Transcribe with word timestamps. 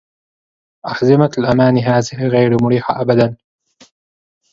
أحزمة 0.87 1.29
الأمان 1.37 1.77
هذه 1.77 2.27
غير 2.27 2.63
مريحة 2.63 3.01
أبداً. 3.01 3.37